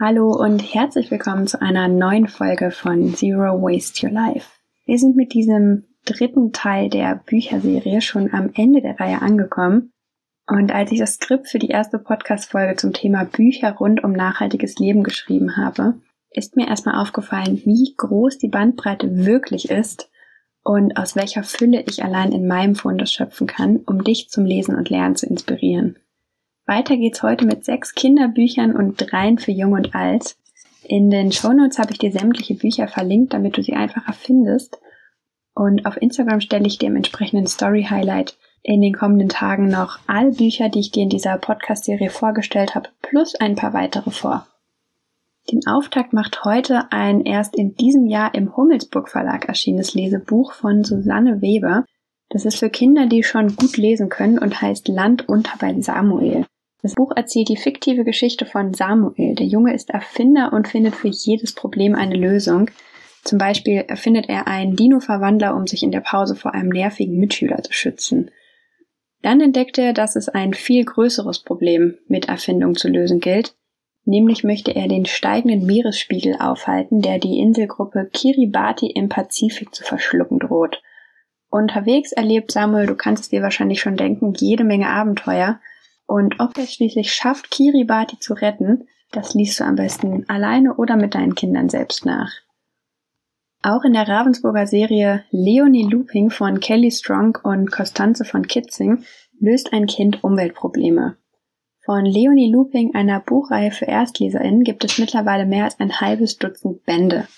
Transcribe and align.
Hallo 0.00 0.30
und 0.30 0.60
herzlich 0.60 1.10
willkommen 1.10 1.48
zu 1.48 1.60
einer 1.60 1.88
neuen 1.88 2.28
Folge 2.28 2.70
von 2.70 3.16
Zero 3.16 3.60
Waste 3.60 4.06
Your 4.06 4.12
Life. 4.12 4.48
Wir 4.84 4.96
sind 4.96 5.16
mit 5.16 5.34
diesem 5.34 5.88
dritten 6.04 6.52
Teil 6.52 6.88
der 6.88 7.16
Bücherserie 7.26 8.00
schon 8.00 8.32
am 8.32 8.52
Ende 8.54 8.80
der 8.80 9.00
Reihe 9.00 9.20
angekommen. 9.20 9.90
Und 10.46 10.72
als 10.72 10.92
ich 10.92 11.00
das 11.00 11.14
Skript 11.14 11.48
für 11.48 11.58
die 11.58 11.70
erste 11.70 11.98
Podcast-Folge 11.98 12.76
zum 12.76 12.92
Thema 12.92 13.24
Bücher 13.24 13.72
rund 13.72 14.04
um 14.04 14.12
nachhaltiges 14.12 14.78
Leben 14.78 15.02
geschrieben 15.02 15.56
habe, 15.56 15.94
ist 16.30 16.54
mir 16.54 16.68
erstmal 16.68 17.02
aufgefallen, 17.02 17.60
wie 17.64 17.92
groß 17.96 18.38
die 18.38 18.46
Bandbreite 18.46 19.26
wirklich 19.26 19.68
ist 19.68 20.12
und 20.62 20.96
aus 20.96 21.16
welcher 21.16 21.42
Fülle 21.42 21.82
ich 21.88 22.04
allein 22.04 22.30
in 22.30 22.46
meinem 22.46 22.76
Fundus 22.76 23.10
schöpfen 23.10 23.48
kann, 23.48 23.78
um 23.78 24.04
dich 24.04 24.28
zum 24.28 24.44
Lesen 24.44 24.76
und 24.76 24.90
Lernen 24.90 25.16
zu 25.16 25.26
inspirieren. 25.26 25.98
Weiter 26.68 26.98
geht's 26.98 27.22
heute 27.22 27.46
mit 27.46 27.64
sechs 27.64 27.94
Kinderbüchern 27.94 28.76
und 28.76 28.98
dreien 28.98 29.38
für 29.38 29.52
Jung 29.52 29.72
und 29.72 29.94
Alt. 29.94 30.36
In 30.84 31.08
den 31.08 31.32
Shownotes 31.32 31.78
habe 31.78 31.92
ich 31.92 31.98
dir 31.98 32.12
sämtliche 32.12 32.56
Bücher 32.56 32.88
verlinkt, 32.88 33.32
damit 33.32 33.56
du 33.56 33.62
sie 33.62 33.72
einfacher 33.72 34.12
findest. 34.12 34.78
Und 35.54 35.86
auf 35.86 35.96
Instagram 35.96 36.42
stelle 36.42 36.66
ich 36.66 36.76
dir 36.76 36.88
im 36.88 36.96
entsprechenden 36.96 37.46
Story 37.46 37.86
Highlight 37.88 38.36
in 38.62 38.82
den 38.82 38.92
kommenden 38.92 39.30
Tagen 39.30 39.68
noch 39.68 39.98
alle 40.06 40.32
Bücher, 40.32 40.68
die 40.68 40.80
ich 40.80 40.90
dir 40.90 41.04
in 41.04 41.08
dieser 41.08 41.38
Podcast-Serie 41.38 42.10
vorgestellt 42.10 42.74
habe, 42.74 42.90
plus 43.00 43.34
ein 43.34 43.54
paar 43.54 43.72
weitere 43.72 44.10
vor. 44.10 44.46
Den 45.50 45.66
Auftakt 45.66 46.12
macht 46.12 46.44
heute 46.44 46.92
ein 46.92 47.22
erst 47.22 47.56
in 47.56 47.76
diesem 47.76 48.04
Jahr 48.04 48.34
im 48.34 48.54
Hummelsburg 48.58 49.08
Verlag 49.08 49.48
erschienenes 49.48 49.94
Lesebuch 49.94 50.52
von 50.52 50.84
Susanne 50.84 51.40
Weber. 51.40 51.86
Das 52.28 52.44
ist 52.44 52.58
für 52.58 52.68
Kinder, 52.68 53.06
die 53.06 53.22
schon 53.22 53.56
gut 53.56 53.78
lesen 53.78 54.10
können 54.10 54.38
und 54.38 54.60
heißt 54.60 54.88
Land 54.88 55.30
unter 55.30 55.56
bei 55.58 55.80
Samuel. 55.80 56.44
Das 56.82 56.94
Buch 56.94 57.12
erzählt 57.16 57.48
die 57.48 57.56
fiktive 57.56 58.04
Geschichte 58.04 58.46
von 58.46 58.72
Samuel. 58.72 59.34
Der 59.34 59.46
Junge 59.46 59.74
ist 59.74 59.90
Erfinder 59.90 60.52
und 60.52 60.68
findet 60.68 60.94
für 60.94 61.08
jedes 61.08 61.52
Problem 61.52 61.94
eine 61.94 62.14
Lösung. 62.14 62.70
Zum 63.24 63.38
Beispiel 63.38 63.84
erfindet 63.88 64.28
er 64.28 64.46
einen 64.46 64.76
Dino-Verwandler, 64.76 65.56
um 65.56 65.66
sich 65.66 65.82
in 65.82 65.90
der 65.90 66.00
Pause 66.00 66.36
vor 66.36 66.54
einem 66.54 66.68
nervigen 66.68 67.18
Mitschüler 67.18 67.62
zu 67.62 67.72
schützen. 67.72 68.30
Dann 69.22 69.40
entdeckt 69.40 69.76
er, 69.78 69.92
dass 69.92 70.14
es 70.14 70.28
ein 70.28 70.54
viel 70.54 70.84
größeres 70.84 71.40
Problem 71.40 71.98
mit 72.06 72.28
Erfindung 72.28 72.76
zu 72.76 72.88
lösen 72.88 73.18
gilt. 73.18 73.56
Nämlich 74.04 74.44
möchte 74.44 74.74
er 74.74 74.86
den 74.86 75.04
steigenden 75.04 75.66
Meeresspiegel 75.66 76.36
aufhalten, 76.38 77.02
der 77.02 77.18
die 77.18 77.40
Inselgruppe 77.40 78.08
Kiribati 78.12 78.86
im 78.86 79.08
Pazifik 79.08 79.74
zu 79.74 79.82
verschlucken 79.82 80.38
droht. 80.38 80.80
Unterwegs 81.50 82.12
erlebt 82.12 82.52
Samuel, 82.52 82.86
du 82.86 82.94
kannst 82.94 83.24
es 83.24 83.28
dir 83.30 83.42
wahrscheinlich 83.42 83.80
schon 83.80 83.96
denken, 83.96 84.32
jede 84.34 84.64
Menge 84.64 84.88
Abenteuer 84.88 85.60
und 86.08 86.40
ob 86.40 86.56
er 86.56 86.64
es 86.64 86.72
schließlich 86.72 87.12
schafft, 87.12 87.50
Kiribati 87.50 88.18
zu 88.18 88.32
retten, 88.32 88.88
das 89.12 89.34
liest 89.34 89.60
du 89.60 89.64
am 89.64 89.76
besten 89.76 90.28
alleine 90.28 90.74
oder 90.74 90.96
mit 90.96 91.14
deinen 91.14 91.34
Kindern 91.34 91.68
selbst 91.68 92.06
nach. 92.06 92.32
Auch 93.62 93.84
in 93.84 93.92
der 93.92 94.08
Ravensburger 94.08 94.66
Serie 94.66 95.24
Leonie 95.30 95.88
Looping 95.88 96.30
von 96.30 96.60
Kelly 96.60 96.90
Strong 96.90 97.38
und 97.42 97.70
Constanze 97.70 98.24
von 98.24 98.46
Kitzing 98.46 99.04
löst 99.38 99.72
ein 99.74 99.86
Kind 99.86 100.24
Umweltprobleme. 100.24 101.18
Von 101.84 102.06
Leonie 102.06 102.50
Looping, 102.50 102.94
einer 102.94 103.20
Buchreihe 103.20 103.70
für 103.70 103.86
ErstleserInnen, 103.86 104.64
gibt 104.64 104.84
es 104.84 104.98
mittlerweile 104.98 105.44
mehr 105.44 105.64
als 105.64 105.78
ein 105.78 106.00
halbes 106.00 106.38
Dutzend 106.38 106.84
Bände. 106.84 107.28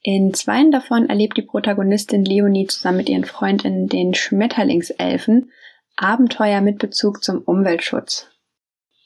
In 0.00 0.32
zweien 0.32 0.70
davon 0.70 1.08
erlebt 1.08 1.36
die 1.36 1.42
Protagonistin 1.42 2.24
Leonie 2.24 2.68
zusammen 2.68 2.98
mit 2.98 3.08
ihren 3.08 3.24
Freundinnen 3.24 3.88
den 3.88 4.14
Schmetterlingselfen 4.14 5.50
Abenteuer 5.96 6.60
mit 6.60 6.78
Bezug 6.78 7.22
zum 7.22 7.42
Umweltschutz. 7.42 8.28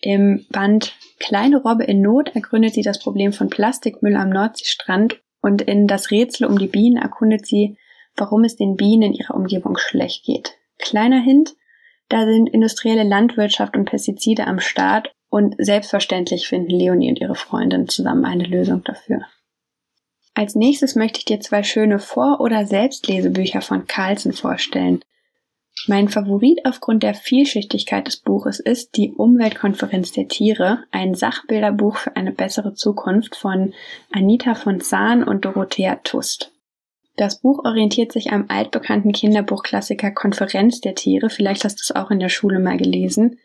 Im 0.00 0.46
Band 0.50 0.94
Kleine 1.18 1.56
Robbe 1.56 1.84
in 1.84 2.02
Not 2.02 2.34
ergründet 2.34 2.74
sie 2.74 2.82
das 2.82 2.98
Problem 2.98 3.32
von 3.32 3.48
Plastikmüll 3.48 4.16
am 4.16 4.30
Nordseestrand 4.30 5.20
und 5.40 5.62
in 5.62 5.86
Das 5.86 6.10
Rätsel 6.10 6.46
um 6.46 6.58
die 6.58 6.66
Bienen 6.66 6.96
erkundet 6.96 7.46
sie, 7.46 7.78
warum 8.16 8.44
es 8.44 8.56
den 8.56 8.76
Bienen 8.76 9.02
in 9.02 9.14
ihrer 9.14 9.34
Umgebung 9.34 9.78
schlecht 9.78 10.24
geht. 10.24 10.54
Kleiner 10.78 11.20
Hint, 11.20 11.54
da 12.08 12.24
sind 12.26 12.48
industrielle 12.48 13.02
Landwirtschaft 13.02 13.76
und 13.76 13.86
Pestizide 13.86 14.46
am 14.46 14.60
Start 14.60 15.12
und 15.28 15.54
selbstverständlich 15.58 16.46
finden 16.46 16.70
Leonie 16.70 17.10
und 17.10 17.20
ihre 17.20 17.34
Freundin 17.34 17.88
zusammen 17.88 18.24
eine 18.24 18.44
Lösung 18.44 18.84
dafür. 18.84 19.26
Als 20.34 20.54
nächstes 20.54 20.94
möchte 20.94 21.18
ich 21.18 21.24
dir 21.24 21.40
zwei 21.40 21.62
schöne 21.62 21.98
Vor- 21.98 22.40
oder 22.40 22.66
Selbstlesebücher 22.66 23.62
von 23.62 23.86
Carlsen 23.86 24.32
vorstellen. 24.32 25.00
Mein 25.88 26.08
Favorit 26.08 26.60
aufgrund 26.64 27.04
der 27.04 27.14
Vielschichtigkeit 27.14 28.08
des 28.08 28.16
Buches 28.16 28.58
ist 28.58 28.96
die 28.96 29.12
Umweltkonferenz 29.12 30.10
der 30.10 30.26
Tiere, 30.26 30.82
ein 30.90 31.14
Sachbilderbuch 31.14 31.96
für 31.96 32.16
eine 32.16 32.32
bessere 32.32 32.74
Zukunft 32.74 33.36
von 33.36 33.72
Anita 34.12 34.56
von 34.56 34.80
Zahn 34.80 35.22
und 35.22 35.44
Dorothea 35.44 36.00
Tust. 36.02 36.52
Das 37.16 37.40
Buch 37.40 37.64
orientiert 37.64 38.10
sich 38.10 38.32
am 38.32 38.46
altbekannten 38.48 39.12
Kinderbuchklassiker 39.12 40.10
Konferenz 40.10 40.80
der 40.80 40.96
Tiere, 40.96 41.30
vielleicht 41.30 41.64
hast 41.64 41.76
du 41.76 41.82
es 41.82 41.94
auch 41.94 42.10
in 42.10 42.18
der 42.18 42.30
Schule 42.30 42.58
mal 42.58 42.76
gelesen. 42.76 43.38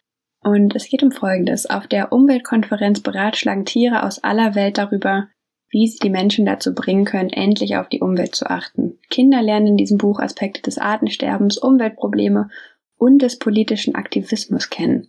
Und 0.43 0.75
es 0.75 0.89
geht 0.89 1.03
um 1.03 1.11
Folgendes. 1.11 1.69
Auf 1.69 1.85
der 1.85 2.11
Umweltkonferenz 2.11 3.01
beratschlagen 3.01 3.65
Tiere 3.65 4.03
aus 4.03 4.23
aller 4.23 4.55
Welt 4.55 4.79
darüber, 4.79 5.27
wie 5.71 5.87
sie 5.87 5.99
die 5.99 6.09
Menschen 6.09 6.45
dazu 6.45 6.75
bringen 6.75 7.05
können, 7.05 7.29
endlich 7.29 7.77
auf 7.77 7.87
die 7.87 8.01
Umwelt 8.01 8.35
zu 8.35 8.49
achten. 8.49 8.99
Kinder 9.09 9.41
lernen 9.41 9.67
in 9.67 9.77
diesem 9.77 9.97
Buch 9.97 10.19
Aspekte 10.19 10.61
des 10.61 10.77
Artensterbens, 10.77 11.57
Umweltprobleme 11.57 12.49
und 12.97 13.21
des 13.21 13.39
politischen 13.39 13.95
Aktivismus 13.95 14.69
kennen. 14.69 15.07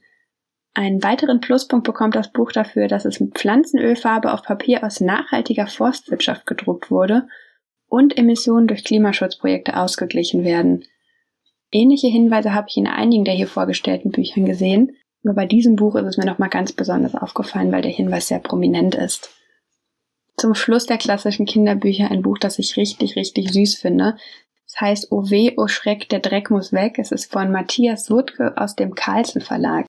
Einen 0.74 1.02
weiteren 1.02 1.40
Pluspunkt 1.40 1.84
bekommt 1.84 2.14
das 2.14 2.32
Buch 2.32 2.52
dafür, 2.52 2.88
dass 2.88 3.04
es 3.04 3.20
mit 3.20 3.34
Pflanzenölfarbe 3.34 4.32
auf 4.32 4.42
Papier 4.42 4.84
aus 4.84 5.00
nachhaltiger 5.00 5.66
Forstwirtschaft 5.66 6.46
gedruckt 6.46 6.90
wurde 6.90 7.26
und 7.88 8.16
Emissionen 8.16 8.68
durch 8.68 8.84
Klimaschutzprojekte 8.84 9.76
ausgeglichen 9.76 10.44
werden. 10.44 10.84
Ähnliche 11.72 12.06
Hinweise 12.06 12.54
habe 12.54 12.68
ich 12.70 12.76
in 12.76 12.86
einigen 12.86 13.24
der 13.24 13.34
hier 13.34 13.48
vorgestellten 13.48 14.12
Büchern 14.12 14.46
gesehen, 14.46 14.96
aber 15.24 15.34
bei 15.34 15.46
diesem 15.46 15.76
Buch 15.76 15.96
ist 15.96 16.06
es 16.06 16.16
mir 16.16 16.24
nochmal 16.24 16.48
ganz 16.48 16.72
besonders 16.72 17.14
aufgefallen, 17.14 17.72
weil 17.72 17.82
der 17.82 17.90
Hinweis 17.90 18.28
sehr 18.28 18.38
prominent 18.38 18.94
ist 18.94 19.30
zum 20.42 20.54
Schluss 20.56 20.86
der 20.86 20.98
klassischen 20.98 21.46
Kinderbücher 21.46 22.10
ein 22.10 22.22
Buch, 22.22 22.36
das 22.36 22.58
ich 22.58 22.76
richtig, 22.76 23.14
richtig 23.14 23.52
süß 23.52 23.76
finde. 23.76 24.16
Es 24.66 24.80
heißt 24.80 25.12
O 25.12 25.30
weh, 25.30 25.52
o 25.56 25.68
Schreck, 25.68 26.08
der 26.08 26.18
Dreck 26.18 26.50
muss 26.50 26.72
weg. 26.72 26.98
Es 26.98 27.12
ist 27.12 27.30
von 27.30 27.52
Matthias 27.52 28.10
Wutke 28.10 28.52
aus 28.56 28.74
dem 28.74 28.96
Carlsen 28.96 29.40
Verlag. 29.40 29.86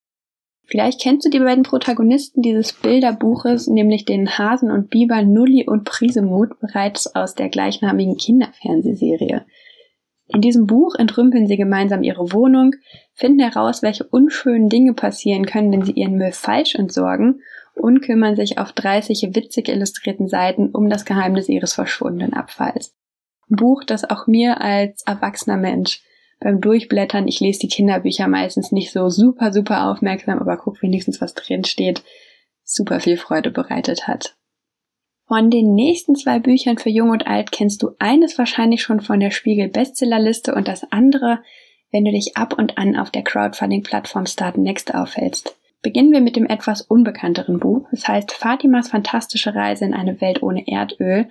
Vielleicht 0.68 1.02
kennst 1.02 1.26
du 1.26 1.32
die 1.32 1.40
beiden 1.40 1.64
Protagonisten 1.64 2.44
dieses 2.44 2.72
Bilderbuches, 2.72 3.66
nämlich 3.66 4.06
den 4.06 4.38
Hasen 4.38 4.70
und 4.70 4.92
Biber 4.92 5.24
Nulli 5.24 5.66
und 5.68 5.86
Prisemut, 5.86 6.60
bereits 6.60 7.16
aus 7.16 7.34
der 7.34 7.50
gleichnamigen 7.50 8.16
Kinderfernsehserie. 8.16 9.48
In 10.28 10.42
diesem 10.42 10.68
Buch 10.68 10.94
entrümpeln 10.96 11.48
sie 11.48 11.58
gemeinsam 11.58 12.04
ihre 12.04 12.32
Wohnung, 12.32 12.76
finden 13.14 13.40
heraus, 13.40 13.82
welche 13.82 14.04
unschönen 14.04 14.70
Dinge 14.70 14.94
passieren 14.94 15.48
können, 15.48 15.72
wenn 15.72 15.84
sie 15.84 15.94
ihren 15.94 16.16
Müll 16.16 16.32
falsch 16.32 16.76
entsorgen 16.76 17.42
und 17.76 18.02
kümmern 18.02 18.36
sich 18.36 18.58
auf 18.58 18.72
30 18.72 19.30
witzig 19.34 19.70
illustrierten 19.70 20.28
Seiten 20.28 20.70
um 20.70 20.90
das 20.90 21.06
Geheimnis 21.06 21.50
ihres 21.50 21.74
verschwundenen 21.74 22.34
Abfalls. 22.34 22.96
Ein 23.50 23.58
Buch, 23.58 23.84
das 23.84 24.10
auch 24.10 24.28
mir 24.28 24.62
als 24.62 25.04
erwachsener 25.06 25.58
Mensch 25.58 26.02
beim 26.40 26.60
Durchblättern, 26.60 27.28
ich 27.28 27.40
lese 27.40 27.60
die 27.60 27.70
Kinderbücher 27.70 28.28
meistens 28.28 28.72
nicht 28.72 28.92
so 28.92 29.10
super, 29.10 29.54
super 29.54 29.90
aufmerksam, 29.90 30.40
aber 30.40 30.58
guck 30.58 30.82
wenigstens, 30.82 31.22
was 31.22 31.34
drin 31.34 31.64
steht, 31.64 32.04
super 32.64 33.00
viel 33.00 33.18
Freude 33.18 33.50
bereitet 33.50 34.08
hat. 34.08 34.36
Von 35.26 35.50
den 35.50 35.74
nächsten 35.74 36.16
zwei 36.16 36.40
Büchern 36.40 36.78
für 36.78 36.90
Jung 36.90 37.10
und 37.10 37.28
Alt 37.28 37.52
kennst 37.52 37.82
du 37.82 37.92
eines 37.98 38.38
wahrscheinlich 38.38 38.84
schon 38.84 39.00
von 39.00 39.22
der 39.22 39.32
Spiegel 39.32 39.70
Bestsellerliste 39.70 40.54
und 40.54 40.68
das 40.68 40.84
andere, 40.92 41.42
wenn 41.92 42.04
du 42.04 42.12
dich 42.12 42.36
ab 42.36 42.58
und 42.58 42.78
an 42.78 42.98
auf 42.98 43.10
der 43.10 43.24
Crowdfunding-Plattform 43.24 44.26
Start 44.26 44.58
Next 44.58 44.94
aufhältst. 44.94 45.58
Beginnen 45.84 46.14
wir 46.14 46.22
mit 46.22 46.38
dem 46.38 46.46
etwas 46.46 46.82
unbekannteren 46.82 47.60
Buch. 47.60 47.88
Es 47.92 48.08
heißt 48.08 48.32
Fatimas 48.32 48.90
fantastische 48.90 49.54
Reise 49.54 49.84
in 49.84 49.94
eine 49.94 50.22
Welt 50.22 50.42
ohne 50.42 50.66
Erdöl 50.66 51.30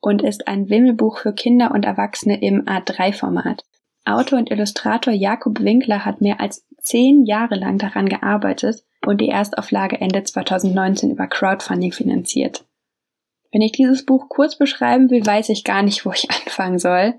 und 0.00 0.22
ist 0.22 0.48
ein 0.48 0.68
Wimmelbuch 0.68 1.18
für 1.18 1.32
Kinder 1.32 1.70
und 1.70 1.84
Erwachsene 1.84 2.42
im 2.42 2.64
A3-Format. 2.64 3.64
Autor 4.04 4.40
und 4.40 4.50
Illustrator 4.50 5.14
Jakob 5.14 5.60
Winkler 5.60 6.04
hat 6.04 6.20
mehr 6.20 6.40
als 6.40 6.66
zehn 6.80 7.24
Jahre 7.24 7.54
lang 7.54 7.78
daran 7.78 8.08
gearbeitet 8.08 8.82
und 9.06 9.20
die 9.20 9.28
Erstauflage 9.28 10.00
Ende 10.00 10.24
2019 10.24 11.12
über 11.12 11.28
Crowdfunding 11.28 11.92
finanziert. 11.92 12.64
Wenn 13.52 13.62
ich 13.62 13.70
dieses 13.70 14.04
Buch 14.04 14.28
kurz 14.28 14.58
beschreiben 14.58 15.10
will, 15.10 15.24
weiß 15.24 15.50
ich 15.50 15.62
gar 15.62 15.84
nicht, 15.84 16.04
wo 16.04 16.10
ich 16.10 16.28
anfangen 16.28 16.80
soll. 16.80 17.14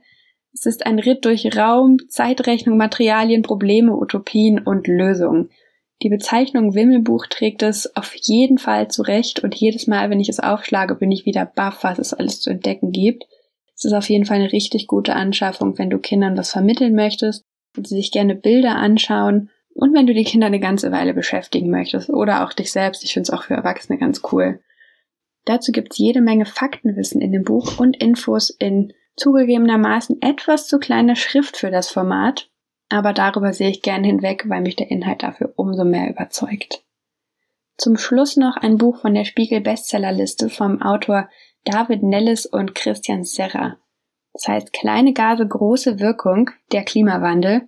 Es 0.52 0.66
ist 0.66 0.86
ein 0.86 1.00
Ritt 1.00 1.24
durch 1.24 1.56
Raum, 1.56 1.98
Zeitrechnung, 2.10 2.78
Materialien, 2.78 3.42
Probleme, 3.42 3.96
Utopien 3.96 4.60
und 4.60 4.88
Lösungen. 4.88 5.50
Die 6.04 6.10
Bezeichnung 6.10 6.76
Wimmelbuch 6.76 7.28
trägt 7.28 7.64
es 7.64 7.96
auf 7.96 8.14
jeden 8.16 8.58
Fall 8.58 8.90
zurecht 8.90 9.42
und 9.42 9.56
jedes 9.56 9.88
Mal, 9.88 10.10
wenn 10.10 10.20
ich 10.20 10.28
es 10.28 10.42
aufschlage, 10.42 10.96
bin 10.96 11.12
ich 11.12 11.26
wieder 11.26 11.46
baff, 11.46 11.86
was 11.86 11.98
es 11.98 12.14
alles 12.14 12.42
zu 12.42 12.50
entdecken 12.50 12.92
gibt. 12.92 13.24
Es 13.74 13.86
ist 13.86 13.94
auf 13.94 14.10
jeden 14.10 14.26
Fall 14.26 14.38
eine 14.38 14.52
richtig 14.52 14.88
gute 14.88 15.16
Anschaffung, 15.16 15.78
wenn 15.78 15.90
du 15.90 16.00
Kindern 16.00 16.38
was 16.38 16.52
vermitteln 16.52 16.94
möchtest 16.94 17.46
und 17.78 17.88
sie 17.88 17.96
sich 17.96 18.12
gerne 18.12 18.36
Bilder 18.36 18.76
anschauen 18.76 19.50
und 19.76 19.96
wenn 19.96 20.06
du 20.06 20.14
die 20.14 20.26
Kinder 20.26 20.48
eine 20.48 20.60
ganze 20.60 20.92
Weile 20.92 21.14
beschäftigen 21.14 21.72
möchtest 21.72 22.10
oder 22.10 22.46
auch 22.46 22.52
dich 22.52 22.74
selbst. 22.74 23.06
Ich 23.06 23.14
finde 23.14 23.28
es 23.28 23.30
auch 23.32 23.44
für 23.44 23.54
Erwachsene 23.54 23.98
ganz 23.98 24.22
cool. 24.34 24.60
Dazu 25.46 25.72
gibt's 25.72 25.98
jede 25.98 26.20
Menge 26.20 26.46
Faktenwissen 26.46 27.22
in 27.22 27.32
dem 27.32 27.44
Buch 27.44 27.80
und 27.80 27.96
Infos 27.96 28.50
in 28.50 28.92
zugegebenermaßen 29.16 30.22
etwas 30.22 30.68
zu 30.68 30.80
kleiner 30.80 31.16
Schrift 31.16 31.56
für 31.56 31.72
das 31.72 31.90
Format, 31.90 32.50
aber 32.90 33.14
darüber 33.14 33.54
sehe 33.54 33.70
ich 33.70 33.82
gern 33.82 34.04
hinweg, 34.04 34.46
weil 34.48 34.62
mich 34.62 34.76
der 34.76 34.92
Inhalt 34.92 35.24
dafür 35.24 35.54
umso 35.56 35.84
mehr 35.84 36.10
überzeugt. 36.10 36.84
Zum 37.78 37.98
Schluss 37.98 38.38
noch 38.38 38.58
ein 38.58 38.78
Buch 38.78 39.02
von 39.02 39.16
der 39.16 39.26
Spiegel 39.26 39.62
Bestsellerliste 39.62 40.50
vom 40.50 40.82
Autor 40.82 41.30
David 41.64 42.04
Nellis 42.04 42.46
und 42.46 42.76
Christian 42.76 43.24
Serra. 43.24 43.78
Das 44.34 44.48
heißt 44.48 44.74
Kleine 44.74 45.14
Gase, 45.14 45.48
große 45.48 46.00
Wirkung, 46.00 46.50
der 46.72 46.84
Klimawandel 46.84 47.68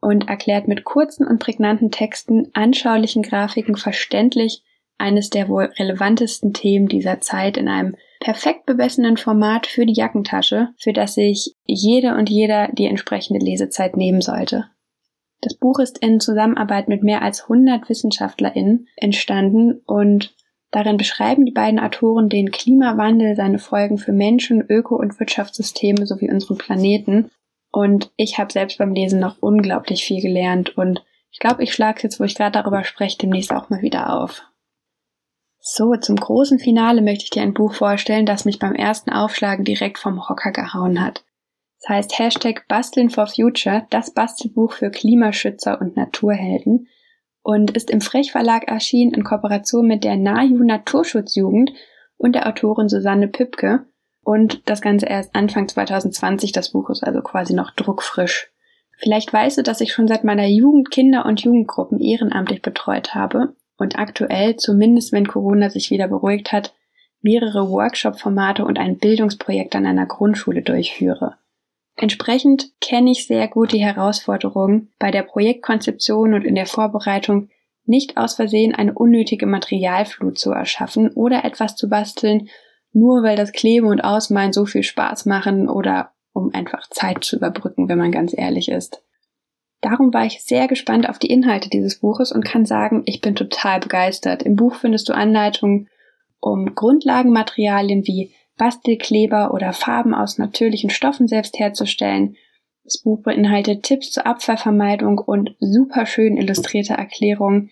und 0.00 0.28
erklärt 0.28 0.68
mit 0.68 0.84
kurzen 0.84 1.26
und 1.26 1.38
prägnanten 1.38 1.90
Texten, 1.90 2.50
anschaulichen 2.54 3.22
Grafiken 3.22 3.76
verständlich 3.76 4.62
eines 4.98 5.30
der 5.30 5.48
wohl 5.48 5.64
relevantesten 5.64 6.52
Themen 6.52 6.88
dieser 6.88 7.20
Zeit 7.20 7.56
in 7.56 7.68
einem 7.68 7.96
perfekt 8.26 8.66
bemessenen 8.66 9.16
Format 9.16 9.68
für 9.68 9.86
die 9.86 9.92
Jackentasche, 9.92 10.70
für 10.78 10.92
das 10.92 11.14
sich 11.14 11.54
jede 11.64 12.16
und 12.16 12.28
jeder 12.28 12.66
die 12.72 12.86
entsprechende 12.86 13.38
Lesezeit 13.38 13.96
nehmen 13.96 14.20
sollte. 14.20 14.64
Das 15.42 15.54
Buch 15.54 15.78
ist 15.78 15.98
in 15.98 16.18
Zusammenarbeit 16.18 16.88
mit 16.88 17.04
mehr 17.04 17.22
als 17.22 17.42
100 17.42 17.88
WissenschaftlerInnen 17.88 18.88
entstanden 18.96 19.80
und 19.86 20.34
darin 20.72 20.96
beschreiben 20.96 21.46
die 21.46 21.52
beiden 21.52 21.78
Autoren 21.78 22.28
den 22.28 22.50
Klimawandel, 22.50 23.36
seine 23.36 23.60
Folgen 23.60 23.96
für 23.96 24.12
Menschen, 24.12 24.60
Öko- 24.60 24.96
und 24.96 25.20
Wirtschaftssysteme 25.20 26.04
sowie 26.04 26.28
unseren 26.28 26.58
Planeten. 26.58 27.30
Und 27.70 28.10
ich 28.16 28.38
habe 28.38 28.52
selbst 28.52 28.78
beim 28.78 28.92
Lesen 28.92 29.20
noch 29.20 29.36
unglaublich 29.38 30.04
viel 30.04 30.20
gelernt 30.20 30.76
und 30.76 31.04
ich 31.30 31.38
glaube, 31.38 31.62
ich 31.62 31.72
schlage 31.72 32.00
jetzt, 32.02 32.18
wo 32.18 32.24
ich 32.24 32.34
gerade 32.34 32.60
darüber 32.60 32.82
spreche, 32.82 33.18
demnächst 33.18 33.52
auch 33.52 33.70
mal 33.70 33.82
wieder 33.82 34.20
auf. 34.20 34.42
So, 35.68 35.96
zum 35.96 36.14
großen 36.14 36.60
Finale 36.60 37.02
möchte 37.02 37.24
ich 37.24 37.30
dir 37.30 37.42
ein 37.42 37.52
Buch 37.52 37.74
vorstellen, 37.74 38.24
das 38.24 38.44
mich 38.44 38.60
beim 38.60 38.76
ersten 38.76 39.10
Aufschlagen 39.10 39.64
direkt 39.64 39.98
vom 39.98 40.28
Hocker 40.28 40.52
gehauen 40.52 41.02
hat. 41.02 41.24
Das 41.80 41.88
heißt 41.88 42.18
Hashtag 42.20 42.68
Basteln 42.68 43.10
for 43.10 43.26
Future, 43.26 43.84
das 43.90 44.12
Bastelbuch 44.12 44.74
für 44.74 44.92
Klimaschützer 44.92 45.80
und 45.80 45.96
Naturhelden 45.96 46.86
und 47.42 47.72
ist 47.72 47.90
im 47.90 48.00
Frech 48.00 48.30
Verlag 48.30 48.68
erschienen 48.68 49.12
in 49.12 49.24
Kooperation 49.24 49.88
mit 49.88 50.04
der 50.04 50.16
NAJU 50.16 50.62
Naturschutzjugend 50.62 51.72
und 52.16 52.36
der 52.36 52.46
Autorin 52.46 52.88
Susanne 52.88 53.26
Pübke 53.26 53.86
und 54.22 54.70
das 54.70 54.80
Ganze 54.80 55.06
erst 55.06 55.34
Anfang 55.34 55.66
2020, 55.66 56.52
das 56.52 56.70
Buch 56.70 56.90
ist 56.90 57.02
also 57.02 57.22
quasi 57.22 57.54
noch 57.54 57.72
druckfrisch. 57.72 58.52
Vielleicht 58.98 59.32
weißt 59.32 59.58
du, 59.58 59.62
dass 59.64 59.80
ich 59.80 59.92
schon 59.92 60.06
seit 60.06 60.22
meiner 60.22 60.46
Jugend 60.46 60.92
Kinder- 60.92 61.26
und 61.26 61.42
Jugendgruppen 61.42 61.98
ehrenamtlich 61.98 62.62
betreut 62.62 63.16
habe 63.16 63.56
und 63.78 63.98
aktuell, 63.98 64.56
zumindest 64.56 65.12
wenn 65.12 65.28
Corona 65.28 65.70
sich 65.70 65.90
wieder 65.90 66.08
beruhigt 66.08 66.52
hat, 66.52 66.74
mehrere 67.20 67.68
Workshop-Formate 67.70 68.64
und 68.64 68.78
ein 68.78 68.98
Bildungsprojekt 68.98 69.74
an 69.74 69.86
einer 69.86 70.06
Grundschule 70.06 70.62
durchführe. 70.62 71.36
Entsprechend 71.96 72.70
kenne 72.80 73.10
ich 73.10 73.26
sehr 73.26 73.48
gut 73.48 73.72
die 73.72 73.84
Herausforderung, 73.84 74.88
bei 74.98 75.10
der 75.10 75.22
Projektkonzeption 75.22 76.34
und 76.34 76.44
in 76.44 76.54
der 76.54 76.66
Vorbereitung 76.66 77.48
nicht 77.86 78.16
aus 78.16 78.34
Versehen 78.34 78.74
eine 78.74 78.92
unnötige 78.92 79.46
Materialflut 79.46 80.38
zu 80.38 80.52
erschaffen 80.52 81.10
oder 81.12 81.44
etwas 81.44 81.76
zu 81.76 81.88
basteln, 81.88 82.48
nur 82.92 83.22
weil 83.22 83.36
das 83.36 83.52
Kleben 83.52 83.86
und 83.86 84.02
Ausmalen 84.02 84.52
so 84.52 84.66
viel 84.66 84.82
Spaß 84.82 85.26
machen 85.26 85.68
oder 85.68 86.12
um 86.32 86.52
einfach 86.52 86.88
Zeit 86.90 87.24
zu 87.24 87.36
überbrücken, 87.36 87.88
wenn 87.88 87.98
man 87.98 88.12
ganz 88.12 88.36
ehrlich 88.36 88.68
ist. 88.68 89.02
Darum 89.88 90.12
war 90.12 90.26
ich 90.26 90.42
sehr 90.42 90.66
gespannt 90.66 91.08
auf 91.08 91.20
die 91.20 91.30
Inhalte 91.30 91.70
dieses 91.70 92.00
Buches 92.00 92.32
und 92.32 92.44
kann 92.44 92.66
sagen, 92.66 93.04
ich 93.06 93.20
bin 93.20 93.36
total 93.36 93.78
begeistert. 93.78 94.42
Im 94.42 94.56
Buch 94.56 94.74
findest 94.74 95.08
du 95.08 95.12
Anleitungen, 95.12 95.88
um 96.40 96.74
Grundlagenmaterialien 96.74 98.04
wie 98.04 98.34
Bastelkleber 98.56 99.54
oder 99.54 99.72
Farben 99.72 100.12
aus 100.12 100.38
natürlichen 100.38 100.90
Stoffen 100.90 101.28
selbst 101.28 101.60
herzustellen. 101.60 102.36
Das 102.82 102.98
Buch 102.98 103.22
beinhaltet 103.22 103.84
Tipps 103.84 104.10
zur 104.10 104.26
Abfallvermeidung 104.26 105.18
und 105.18 105.54
superschön 105.60 106.36
illustrierte 106.36 106.94
Erklärungen 106.94 107.70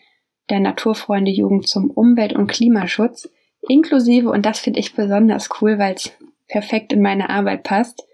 der 0.51 0.61
Naturfreunde 0.61 1.33
Jugend 1.33 1.67
zum 1.67 1.91
Umwelt- 1.91 2.35
und 2.35 2.47
Klimaschutz, 2.47 3.29
inklusive, 3.69 4.31
und 4.31 4.47
das 4.47 4.61
finde 4.61 4.79
ich 4.79 4.95
besonders 4.95 5.49
cool, 5.61 5.81
weil 5.81 5.95
es 5.95 6.13
perfekt 6.47 6.93
in 6.93 7.03
meine 7.03 7.29
Arbeit 7.29 7.65
passt, 7.65 8.07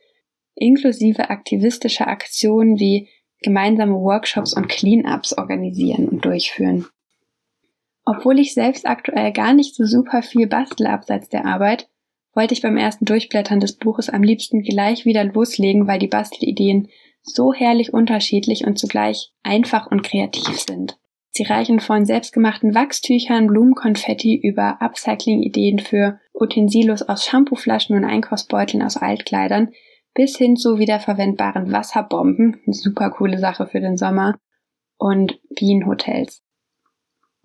inklusive 0.55 1.29
aktivistischer 1.29 2.08
Aktionen 2.08 2.79
wie 2.79 3.11
gemeinsame 3.43 3.95
Workshops 3.95 4.55
und 4.55 4.69
Cleanups 4.69 5.37
organisieren 5.37 6.09
und 6.09 6.25
durchführen. 6.25 6.87
Obwohl 8.05 8.39
ich 8.39 8.55
selbst 8.55 8.87
aktuell 8.87 9.33
gar 9.33 9.53
nicht 9.53 9.75
so 9.75 9.85
super 9.85 10.23
viel 10.23 10.47
bastle 10.47 10.91
abseits 10.91 11.29
der 11.29 11.47
Arbeit, 11.47 11.89
wollte 12.35 12.55
ich 12.55 12.63
beim 12.63 12.77
ersten 12.77 13.05
Durchblättern 13.05 13.61
des 13.61 13.77
Buches 13.77 14.09
am 14.09 14.23
liebsten 14.23 14.63
gleich 14.63 15.05
wieder 15.05 15.25
loslegen, 15.25 15.87
weil 15.87 15.99
die 15.99 16.07
Bastelideen 16.07 16.89
so 17.23 17.53
herrlich 17.53 17.93
unterschiedlich 17.93 18.67
und 18.67 18.79
zugleich 18.79 19.33
einfach 19.43 19.91
und 19.91 20.03
kreativ 20.03 20.59
sind. 20.61 20.97
Sie 21.33 21.45
reichen 21.45 21.81
von 21.81 22.05
selbstgemachten 22.05 22.75
Wachstüchern, 22.75 23.47
Blumenkonfetti 23.47 24.37
über 24.37 24.81
Upcycling-Ideen 24.81 25.79
für 25.79 26.19
Utensilos 26.33 27.03
aus 27.03 27.25
Shampooflaschen 27.25 27.97
und 27.97 28.05
Einkaufsbeuteln 28.05 28.83
aus 28.83 28.97
Altkleidern 28.97 29.71
bis 30.15 30.37
hin 30.37 30.57
zu 30.57 30.79
wiederverwendbaren 30.79 31.73
Wasserbomben, 31.73 32.61
eine 32.65 32.75
super 32.75 33.11
coole 33.11 33.39
Sache 33.39 33.67
für 33.67 33.81
den 33.81 33.97
Sommer, 33.97 34.35
und 35.01 35.41
Bienenhotels. 35.57 36.43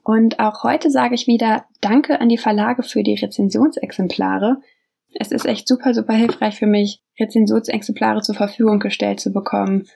Und 0.04 0.40
auch 0.40 0.64
heute 0.64 0.92
sage 0.92 1.16
ich 1.16 1.26
wieder 1.26 1.66
Danke 1.82 2.20
an 2.20 2.30
die 2.30 2.38
Verlage 2.38 2.84
für 2.84 3.02
die 3.02 3.16
Rezensionsexemplare. 3.16 4.58
Es 5.16 5.32
ist 5.32 5.46
echt 5.46 5.68
super, 5.68 5.94
super 5.94 6.14
hilfreich 6.14 6.60
für 6.60 6.68
mich, 6.68 7.02
Rezensionsexemplare 7.20 8.22
zur 8.22 8.36
Verfügung 8.36 8.80
gestellt 8.80 9.20
zu 9.20 9.32
bekommen, 9.32 9.88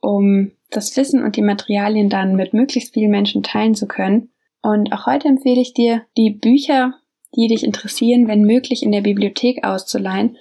um 0.00 0.50
das 0.70 0.94
Wissen 0.96 1.22
und 1.22 1.36
die 1.36 1.42
Materialien 1.42 2.10
dann 2.10 2.34
mit 2.34 2.52
möglichst 2.52 2.92
vielen 2.92 3.12
Menschen 3.12 3.42
teilen 3.42 3.74
zu 3.74 3.86
können. 3.86 4.32
Und 4.60 4.92
auch 4.92 5.06
heute 5.06 5.28
empfehle 5.28 5.60
ich 5.60 5.72
dir, 5.72 6.02
die 6.16 6.30
Bücher, 6.30 6.94
die 7.36 7.46
dich 7.46 7.64
interessieren, 7.64 8.26
wenn 8.28 8.42
möglich 8.42 8.82
in 8.82 8.92
der 8.92 9.02
Bibliothek 9.02 9.64
auszuleihen 9.64 10.36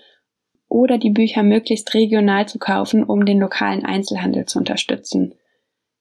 oder 0.74 0.98
die 0.98 1.12
Bücher 1.12 1.44
möglichst 1.44 1.94
regional 1.94 2.48
zu 2.48 2.58
kaufen, 2.58 3.04
um 3.04 3.26
den 3.26 3.40
lokalen 3.40 3.86
Einzelhandel 3.86 4.46
zu 4.46 4.58
unterstützen. 4.60 5.36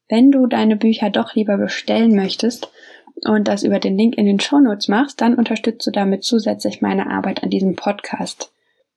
Wenn 0.09 0.33
du 0.33 0.47
deine 0.47 0.77
Bücher 0.77 1.11
doch 1.11 1.35
lieber 1.35 1.59
bestellen 1.59 2.17
möchtest 2.17 2.73
und 3.27 3.49
das 3.49 3.63
über 3.63 3.79
den 3.79 3.97
Link 3.97 4.17
in 4.17 4.27
den 4.27 4.41
Shownotes 4.41 4.89
machst, 4.89 5.21
dann 5.21 5.35
unterstützt 5.35 5.87
du 5.87 5.91
damit 5.91 6.25
zusätzlich 6.25 6.81
meine 6.81 7.11
Arbeit 7.11 7.43
an 7.43 7.51
diesem 7.51 7.77
Podcast. 7.77 8.53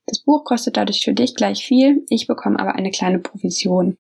Das 0.08 0.20
Buch 0.20 0.46
kostet 0.46 0.78
dadurch 0.78 1.02
für 1.04 1.14
dich 1.14 1.36
gleich 1.36 1.66
viel, 1.66 2.06
ich 2.10 2.28
bekomme 2.28 2.60
aber 2.60 2.76
eine 2.76 2.92
kleine 2.92 3.20
Provision. 3.20 3.98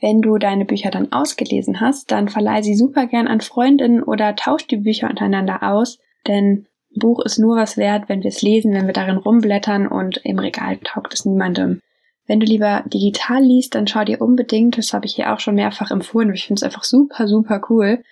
Wenn 0.00 0.22
du 0.22 0.38
deine 0.38 0.64
Bücher 0.64 0.90
dann 0.90 1.12
ausgelesen 1.12 1.80
hast, 1.80 2.10
dann 2.10 2.28
verleih 2.28 2.62
sie 2.62 2.74
super 2.74 3.06
gern 3.06 3.28
an 3.28 3.42
Freundinnen 3.42 4.02
oder 4.02 4.34
tausch 4.36 4.66
die 4.66 4.78
Bücher 4.78 5.10
untereinander 5.10 5.62
aus, 5.62 5.98
denn 6.26 6.66
Buch 6.94 7.24
ist 7.24 7.38
nur 7.38 7.56
was 7.56 7.76
wert, 7.76 8.08
wenn 8.08 8.22
wir 8.22 8.28
es 8.28 8.42
lesen, 8.42 8.72
wenn 8.72 8.86
wir 8.86 8.92
darin 8.92 9.16
rumblättern 9.16 9.86
und 9.86 10.18
im 10.24 10.38
Regal 10.38 10.78
taugt 10.78 11.14
es 11.14 11.24
niemandem. 11.24 11.80
Wenn 12.26 12.40
du 12.40 12.46
lieber 12.46 12.84
digital 12.86 13.42
liest, 13.42 13.74
dann 13.74 13.86
schau 13.86 14.04
dir 14.04 14.20
unbedingt, 14.20 14.78
das 14.78 14.92
habe 14.92 15.06
ich 15.06 15.16
hier 15.16 15.32
auch 15.32 15.40
schon 15.40 15.56
mehrfach 15.56 15.90
empfohlen, 15.90 16.32
ich 16.32 16.46
finde 16.46 16.60
es 16.60 16.62
einfach 16.62 16.84
super, 16.84 17.26
super 17.26 17.60
cool, 17.70 18.02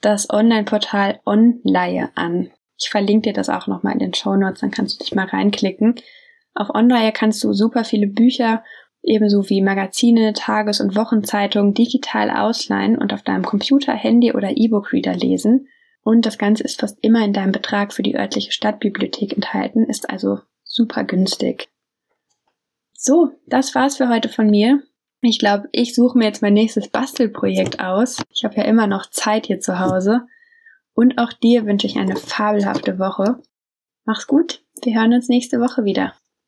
das 0.00 0.30
Online-Portal 0.30 1.20
Onleihe 1.24 2.10
an. 2.14 2.50
Ich 2.78 2.90
verlinke 2.90 3.30
dir 3.30 3.32
das 3.32 3.48
auch 3.48 3.66
nochmal 3.66 3.94
in 3.94 3.98
den 3.98 4.14
Show 4.14 4.36
Notes, 4.36 4.60
dann 4.60 4.70
kannst 4.70 4.98
du 4.98 5.04
dich 5.04 5.14
mal 5.14 5.26
reinklicken. 5.26 5.96
Auf 6.54 6.70
Onleihe 6.74 7.12
kannst 7.12 7.42
du 7.44 7.52
super 7.52 7.84
viele 7.84 8.06
Bücher, 8.06 8.62
ebenso 9.02 9.48
wie 9.48 9.62
Magazine, 9.62 10.32
Tages- 10.32 10.80
und 10.80 10.96
Wochenzeitungen 10.96 11.74
digital 11.74 12.30
ausleihen 12.30 12.98
und 12.98 13.12
auf 13.12 13.22
deinem 13.22 13.44
Computer, 13.44 13.92
Handy 13.92 14.32
oder 14.32 14.56
E-Book-Reader 14.56 15.14
lesen. 15.14 15.68
Und 16.08 16.24
das 16.24 16.38
Ganze 16.38 16.64
ist 16.64 16.80
fast 16.80 16.96
immer 17.02 17.22
in 17.22 17.34
deinem 17.34 17.52
Betrag 17.52 17.92
für 17.92 18.02
die 18.02 18.16
örtliche 18.16 18.50
Stadtbibliothek 18.50 19.34
enthalten, 19.34 19.84
ist 19.84 20.08
also 20.08 20.40
super 20.64 21.04
günstig. 21.04 21.68
So, 22.94 23.32
das 23.46 23.74
war's 23.74 23.98
für 23.98 24.08
heute 24.08 24.30
von 24.30 24.48
mir. 24.48 24.82
Ich 25.20 25.38
glaube, 25.38 25.68
ich 25.70 25.94
suche 25.94 26.16
mir 26.16 26.24
jetzt 26.24 26.40
mein 26.40 26.54
nächstes 26.54 26.88
Bastelprojekt 26.88 27.80
aus. 27.80 28.22
Ich 28.32 28.42
habe 28.44 28.54
ja 28.56 28.62
immer 28.62 28.86
noch 28.86 29.10
Zeit 29.10 29.48
hier 29.48 29.60
zu 29.60 29.80
Hause. 29.80 30.22
Und 30.94 31.18
auch 31.18 31.34
dir 31.34 31.66
wünsche 31.66 31.86
ich 31.86 31.98
eine 31.98 32.16
fabelhafte 32.16 32.98
Woche. 32.98 33.42
Mach's 34.06 34.26
gut, 34.26 34.62
wir 34.82 34.98
hören 34.98 35.12
uns 35.12 35.28
nächste 35.28 35.60
Woche 35.60 35.84
wieder. 35.84 36.14